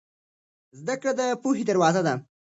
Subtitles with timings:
[0.79, 2.13] زده کړه د پوهې دروازه ده.